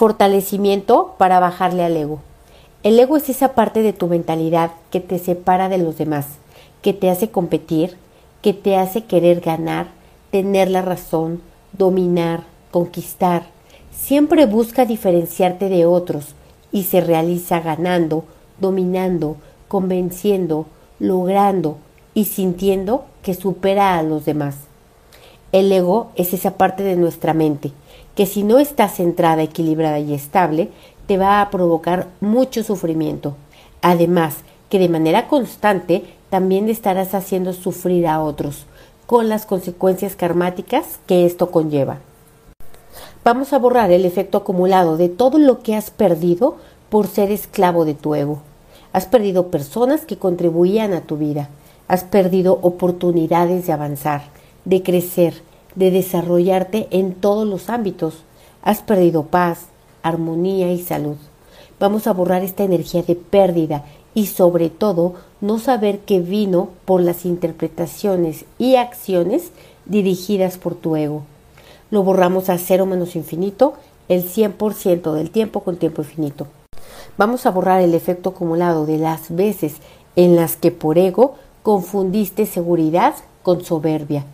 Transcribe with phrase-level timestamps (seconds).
[0.00, 2.20] Fortalecimiento para bajarle al ego.
[2.82, 6.26] El ego es esa parte de tu mentalidad que te separa de los demás,
[6.80, 7.98] que te hace competir,
[8.40, 9.88] que te hace querer ganar,
[10.30, 11.42] tener la razón,
[11.76, 13.48] dominar, conquistar.
[13.92, 16.28] Siempre busca diferenciarte de otros
[16.72, 18.24] y se realiza ganando,
[18.58, 19.36] dominando,
[19.68, 20.64] convenciendo,
[20.98, 21.76] logrando
[22.14, 24.56] y sintiendo que supera a los demás.
[25.52, 27.72] El ego es esa parte de nuestra mente
[28.20, 30.68] que si no está centrada, equilibrada y estable,
[31.06, 33.34] te va a provocar mucho sufrimiento.
[33.80, 34.36] Además,
[34.68, 38.66] que de manera constante también estarás haciendo sufrir a otros,
[39.06, 42.00] con las consecuencias karmáticas que esto conlleva.
[43.24, 46.56] Vamos a borrar el efecto acumulado de todo lo que has perdido
[46.90, 48.42] por ser esclavo de tu ego.
[48.92, 51.48] Has perdido personas que contribuían a tu vida.
[51.88, 54.24] Has perdido oportunidades de avanzar,
[54.66, 55.42] de crecer,
[55.74, 58.24] de desarrollarte en todos los ámbitos.
[58.62, 59.66] Has perdido paz,
[60.02, 61.16] armonía y salud.
[61.78, 67.00] Vamos a borrar esta energía de pérdida y sobre todo no saber que vino por
[67.00, 69.50] las interpretaciones y acciones
[69.86, 71.22] dirigidas por tu ego.
[71.90, 73.74] Lo borramos a cero menos infinito
[74.08, 76.46] el 100% del tiempo con tiempo infinito.
[77.16, 79.74] Vamos a borrar el efecto acumulado de las veces
[80.16, 84.24] en las que por ego confundiste seguridad con soberbia,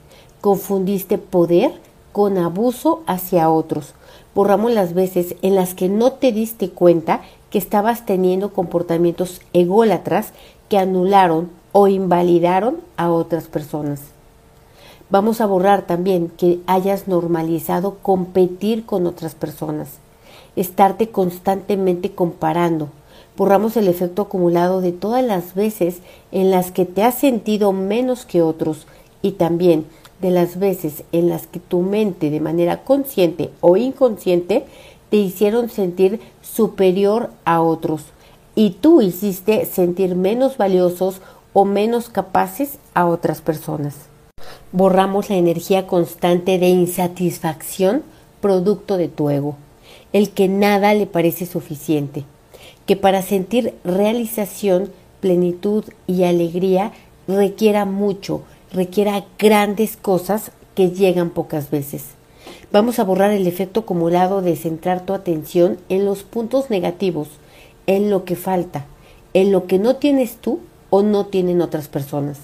[0.46, 1.72] confundiste poder
[2.12, 3.94] con abuso hacia otros.
[4.32, 10.32] Borramos las veces en las que no te diste cuenta que estabas teniendo comportamientos ególatras
[10.68, 14.02] que anularon o invalidaron a otras personas.
[15.10, 19.94] Vamos a borrar también que hayas normalizado competir con otras personas,
[20.54, 22.90] estarte constantemente comparando.
[23.36, 28.24] Borramos el efecto acumulado de todas las veces en las que te has sentido menos
[28.24, 28.86] que otros
[29.22, 29.86] y también
[30.20, 34.64] de las veces en las que tu mente de manera consciente o inconsciente
[35.10, 38.02] te hicieron sentir superior a otros
[38.54, 41.20] y tú hiciste sentir menos valiosos
[41.52, 43.94] o menos capaces a otras personas.
[44.72, 48.02] Borramos la energía constante de insatisfacción
[48.40, 49.56] producto de tu ego,
[50.12, 52.24] el que nada le parece suficiente,
[52.86, 56.92] que para sentir realización, plenitud y alegría
[57.26, 58.42] requiera mucho,
[58.72, 62.04] requiera grandes cosas que llegan pocas veces.
[62.72, 67.28] Vamos a borrar el efecto acumulado de centrar tu atención en los puntos negativos,
[67.86, 68.84] en lo que falta,
[69.34, 70.60] en lo que no tienes tú
[70.90, 72.38] o no tienen otras personas.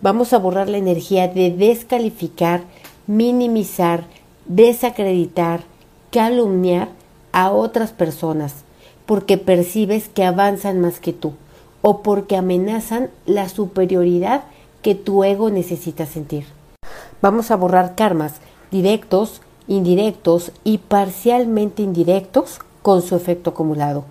[0.00, 2.62] Vamos a borrar la energía de descalificar,
[3.06, 4.04] minimizar,
[4.46, 5.62] desacreditar,
[6.10, 6.88] calumniar
[7.32, 8.64] a otras personas
[9.06, 11.34] porque percibes que avanzan más que tú
[11.82, 14.44] o porque amenazan la superioridad
[14.84, 16.44] que tu ego necesita sentir.
[17.22, 18.34] Vamos a borrar karmas
[18.70, 24.04] directos, indirectos y parcialmente indirectos con su efecto acumulado.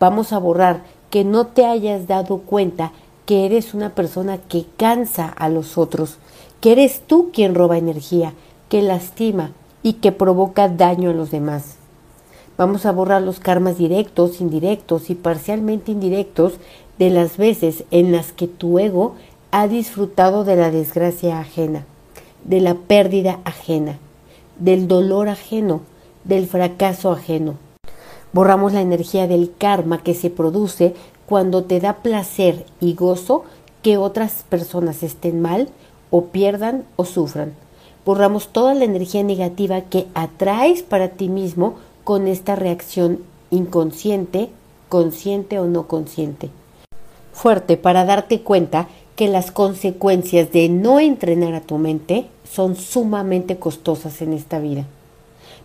[0.00, 2.90] Vamos a borrar que no te hayas dado cuenta
[3.24, 6.18] que eres una persona que cansa a los otros,
[6.60, 8.32] que eres tú quien roba energía,
[8.68, 9.52] que lastima
[9.84, 11.76] y que provoca daño a los demás.
[12.58, 16.54] Vamos a borrar los karmas directos, indirectos y parcialmente indirectos
[16.98, 19.14] de las veces en las que tu ego
[19.58, 21.86] ha disfrutado de la desgracia ajena,
[22.44, 23.96] de la pérdida ajena,
[24.58, 25.80] del dolor ajeno,
[26.24, 27.54] del fracaso ajeno.
[28.34, 33.44] Borramos la energía del karma que se produce cuando te da placer y gozo
[33.80, 35.70] que otras personas estén mal
[36.10, 37.54] o pierdan o sufran.
[38.04, 44.50] Borramos toda la energía negativa que atraes para ti mismo con esta reacción inconsciente,
[44.90, 46.50] consciente o no consciente.
[47.32, 53.56] Fuerte para darte cuenta que las consecuencias de no entrenar a tu mente son sumamente
[53.56, 54.86] costosas en esta vida.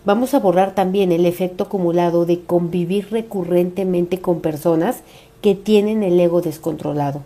[0.05, 5.01] Vamos a borrar también el efecto acumulado de convivir recurrentemente con personas
[5.41, 7.23] que tienen el ego descontrolado.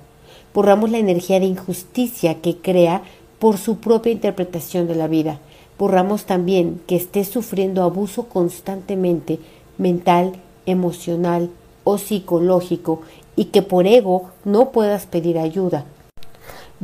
[0.53, 3.03] Borramos la energía de injusticia que crea
[3.37, 5.39] por su propia interpretación de la vida.
[5.77, 9.37] Borramos también que estés sufriendo abuso constantemente
[9.77, 10.33] mental,
[10.65, 11.51] emocional
[11.83, 13.01] o psicológico
[13.35, 15.85] y que por ego no puedas pedir ayuda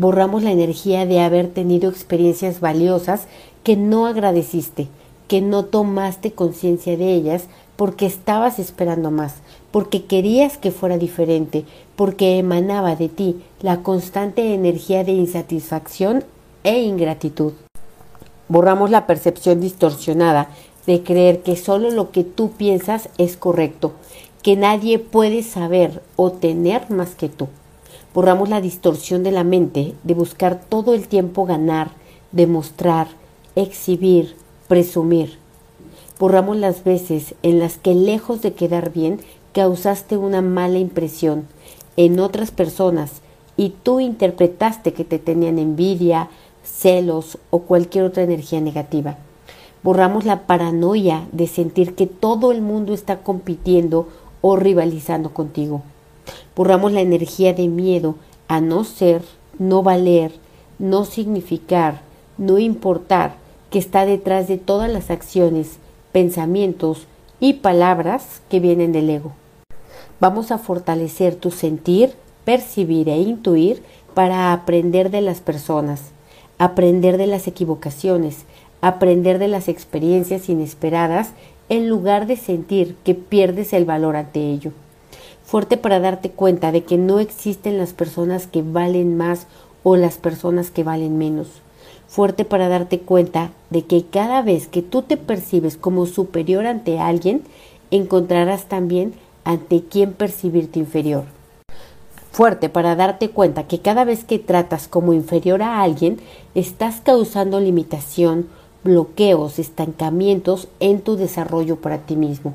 [0.01, 3.27] borramos la energía de haber tenido experiencias valiosas
[3.63, 4.87] que no agradeciste,
[5.27, 7.43] que no tomaste conciencia de ellas
[7.75, 9.35] porque estabas esperando más,
[9.69, 11.65] porque querías que fuera diferente,
[11.95, 16.23] porque emanaba de ti la constante energía de insatisfacción
[16.63, 17.53] e ingratitud.
[18.47, 20.49] Borramos la percepción distorsionada
[20.87, 23.91] de creer que solo lo que tú piensas es correcto,
[24.41, 27.49] que nadie puede saber o tener más que tú.
[28.13, 31.91] Borramos la distorsión de la mente de buscar todo el tiempo ganar,
[32.33, 33.07] demostrar,
[33.55, 34.35] exhibir,
[34.67, 35.37] presumir.
[36.19, 39.21] Borramos las veces en las que lejos de quedar bien
[39.53, 41.47] causaste una mala impresión
[41.95, 43.21] en otras personas
[43.55, 46.29] y tú interpretaste que te tenían envidia,
[46.63, 49.17] celos o cualquier otra energía negativa.
[49.83, 54.09] Borramos la paranoia de sentir que todo el mundo está compitiendo
[54.41, 55.81] o rivalizando contigo.
[56.55, 58.15] Borramos la energía de miedo
[58.47, 59.21] a no ser,
[59.59, 60.31] no valer,
[60.79, 62.01] no significar,
[62.37, 63.35] no importar,
[63.69, 65.77] que está detrás de todas las acciones,
[66.11, 67.07] pensamientos
[67.39, 69.31] y palabras que vienen del ego.
[70.19, 72.13] Vamos a fortalecer tu sentir,
[72.45, 73.81] percibir e intuir
[74.13, 76.11] para aprender de las personas,
[76.57, 78.45] aprender de las equivocaciones,
[78.81, 81.31] aprender de las experiencias inesperadas
[81.69, 84.71] en lugar de sentir que pierdes el valor ante ello.
[85.51, 89.47] Fuerte para darte cuenta de que no existen las personas que valen más
[89.83, 91.49] o las personas que valen menos.
[92.07, 96.99] Fuerte para darte cuenta de que cada vez que tú te percibes como superior ante
[96.99, 97.41] alguien,
[97.91, 99.13] encontrarás también
[99.43, 101.25] ante quién percibirte inferior.
[102.31, 106.21] Fuerte para darte cuenta que cada vez que tratas como inferior a alguien,
[106.55, 108.47] estás causando limitación,
[108.85, 112.53] bloqueos, estancamientos en tu desarrollo para ti mismo.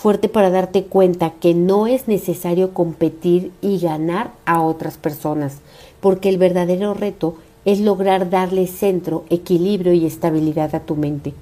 [0.00, 5.56] Fuerte para darte cuenta que no es necesario competir y ganar a otras personas,
[6.00, 7.34] porque el verdadero reto
[7.64, 11.34] es lograr darle centro, equilibrio y estabilidad a tu mente.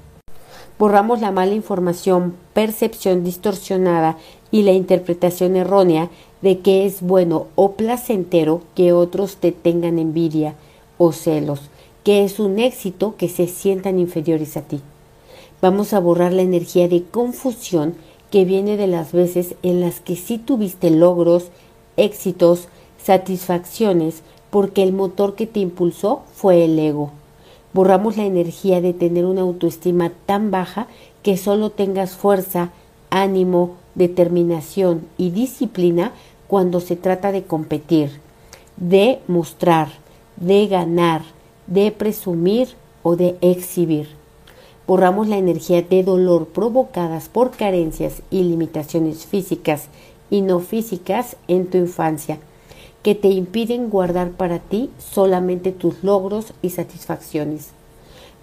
[0.79, 4.17] Borramos la mala información, percepción distorsionada
[4.51, 6.09] y la interpretación errónea
[6.41, 10.55] de que es bueno o placentero que otros te tengan envidia
[10.97, 11.61] o celos,
[12.05, 14.81] que es un éxito que se sientan inferiores a ti.
[15.61, 17.97] Vamos a borrar la energía de confusión
[18.31, 21.51] que viene de las veces en las que sí tuviste logros,
[21.97, 22.69] éxitos,
[23.03, 27.11] satisfacciones, porque el motor que te impulsó fue el ego.
[27.73, 30.87] Borramos la energía de tener una autoestima tan baja
[31.23, 32.71] que solo tengas fuerza,
[33.11, 36.13] ánimo, determinación y disciplina
[36.49, 38.21] cuando se trata de competir,
[38.77, 39.89] de mostrar,
[40.37, 41.23] de ganar,
[41.67, 42.69] de presumir
[43.03, 44.09] o de exhibir.
[44.87, 49.89] Borramos la energía de dolor provocadas por carencias y limitaciones físicas
[50.31, 52.39] y no físicas en tu infancia
[53.07, 57.71] que te impiden guardar para ti solamente tus logros y satisfacciones.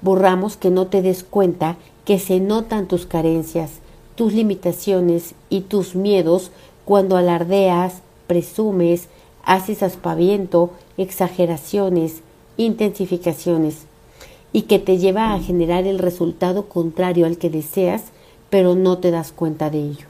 [0.01, 1.75] Borramos que no te des cuenta
[2.05, 3.71] que se notan tus carencias,
[4.15, 6.51] tus limitaciones y tus miedos
[6.85, 9.09] cuando alardeas, presumes,
[9.43, 12.21] haces aspaviento, exageraciones,
[12.55, 13.85] intensificaciones,
[14.53, 18.03] y que te lleva a generar el resultado contrario al que deseas,
[18.49, 20.07] pero no te das cuenta de ello.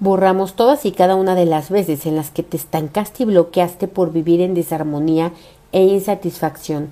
[0.00, 3.86] Borramos todas y cada una de las veces en las que te estancaste y bloqueaste
[3.86, 5.32] por vivir en desarmonía
[5.72, 6.88] e insatisfacción.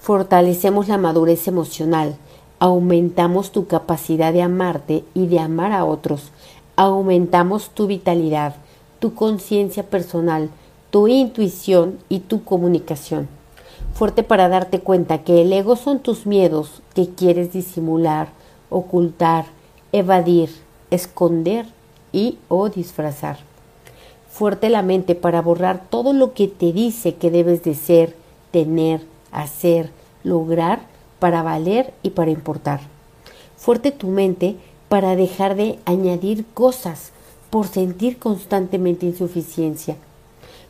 [0.00, 2.16] Fortalecemos la madurez emocional,
[2.58, 6.30] aumentamos tu capacidad de amarte y de amar a otros,
[6.76, 8.54] aumentamos tu vitalidad,
[9.00, 10.50] tu conciencia personal,
[10.90, 13.37] tu intuición y tu comunicación.
[13.94, 18.28] Fuerte para darte cuenta que el ego son tus miedos que quieres disimular,
[18.70, 19.46] ocultar,
[19.92, 20.50] evadir,
[20.90, 21.66] esconder
[22.12, 23.38] y o disfrazar.
[24.30, 28.14] Fuerte la mente para borrar todo lo que te dice que debes de ser,
[28.52, 29.00] tener,
[29.32, 29.90] hacer,
[30.22, 30.80] lograr
[31.18, 32.80] para valer y para importar.
[33.56, 34.56] Fuerte tu mente
[34.88, 37.10] para dejar de añadir cosas
[37.50, 39.96] por sentir constantemente insuficiencia.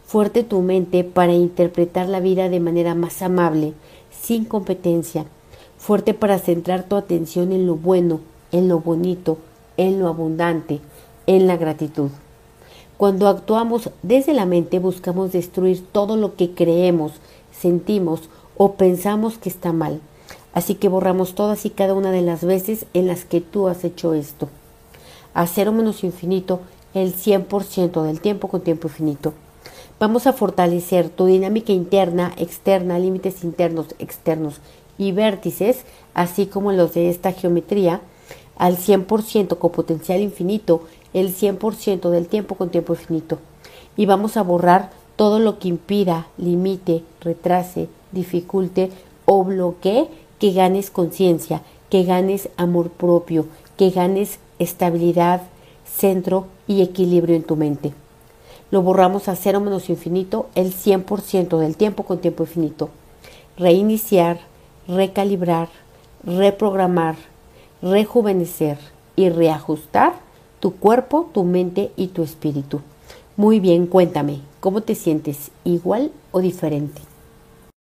[0.09, 3.75] Fuerte tu mente para interpretar la vida de manera más amable,
[4.11, 5.27] sin competencia.
[5.77, 9.37] Fuerte para centrar tu atención en lo bueno, en lo bonito,
[9.77, 10.81] en lo abundante,
[11.27, 12.09] en la gratitud.
[12.97, 17.13] Cuando actuamos desde la mente buscamos destruir todo lo que creemos,
[17.53, 20.01] sentimos o pensamos que está mal.
[20.55, 23.85] Así que borramos todas y cada una de las veces en las que tú has
[23.85, 24.49] hecho esto.
[25.35, 26.61] A cero menos infinito
[26.95, 29.35] el 100% del tiempo con tiempo infinito.
[30.01, 34.61] Vamos a fortalecer tu dinámica interna, externa, límites internos, externos
[34.97, 35.83] y vértices,
[36.15, 38.01] así como los de esta geometría,
[38.57, 40.83] al 100% con potencial infinito
[41.15, 43.39] el 100% del tiempo con tiempo infinito.
[43.97, 48.91] Y vamos a borrar todo lo que impida, limite, retrase, dificulte
[49.25, 50.07] o bloquee
[50.39, 55.43] que ganes conciencia, que ganes amor propio, que ganes estabilidad,
[55.85, 57.93] centro y equilibrio en tu mente.
[58.71, 62.91] Lo borramos a cero menos infinito el 100% del tiempo con tiempo infinito.
[63.57, 64.41] Reiniciar,
[64.87, 65.69] recalibrar,
[66.23, 67.17] reprogramar,
[67.81, 68.79] rejuvenecer
[69.17, 70.13] y reajustar
[70.61, 72.81] tu cuerpo, tu mente y tu espíritu.
[73.37, 75.51] Muy bien, cuéntame, ¿cómo te sientes?
[75.65, 77.08] ¿Igual o diferente?